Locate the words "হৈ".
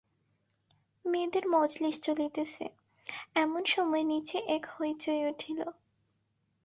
4.71-4.91